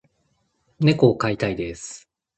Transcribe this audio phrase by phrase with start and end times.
[0.79, 2.09] 猫を飼いたいです。